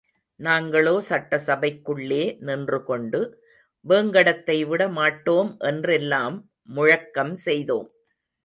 [0.39, 3.21] நாங்களோ சட்டசபைக்குள்ளே நின்றுகொண்டு
[3.85, 6.37] வேங்கடத்தை விட மாட்டோம் என்றெல்லாம்
[6.69, 7.89] முழக்கம் செய்தோம்.